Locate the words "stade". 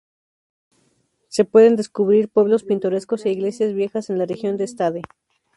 4.65-5.03